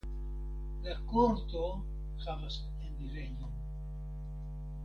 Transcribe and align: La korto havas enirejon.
La 0.85 0.95
korto 1.11 1.61
havas 2.25 2.57
enirejon. 2.89 3.55